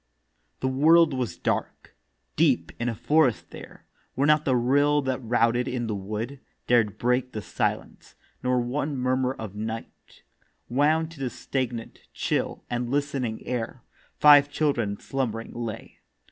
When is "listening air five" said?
12.89-14.49